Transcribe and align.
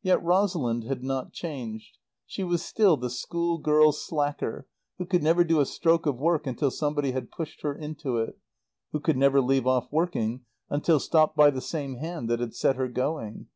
Yet 0.00 0.24
Rosalind 0.24 0.84
had 0.84 1.04
not 1.04 1.34
changed. 1.34 1.98
She 2.24 2.42
was 2.42 2.64
still 2.64 2.96
the 2.96 3.10
school 3.10 3.58
girl 3.58 3.92
slacker 3.92 4.66
who 4.96 5.04
could 5.04 5.22
never 5.22 5.44
do 5.44 5.60
a 5.60 5.66
stroke 5.66 6.06
of 6.06 6.16
work 6.18 6.46
until 6.46 6.70
somebody 6.70 7.12
had 7.12 7.30
pushed 7.30 7.60
her 7.60 7.74
into 7.76 8.16
it, 8.16 8.38
who 8.92 9.00
could 9.00 9.18
never 9.18 9.42
leave 9.42 9.66
off 9.66 9.92
working 9.92 10.46
until 10.70 10.98
stopped 10.98 11.36
by 11.36 11.50
the 11.50 11.60
same 11.60 11.96
hand 11.96 12.30
that 12.30 12.40
had 12.40 12.54
set 12.54 12.76
her 12.76 12.88
going. 12.88 13.48